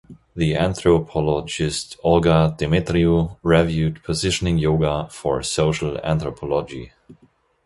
The 0.35 0.55
anthropologist 0.55 1.95
Olga 2.03 2.55
Demetriou 2.57 3.37
reviewed 3.43 4.01
"Positioning 4.03 4.57
Yoga" 4.57 5.07
for 5.11 5.43
"Social 5.43 5.95
Anthropology". 6.03 6.91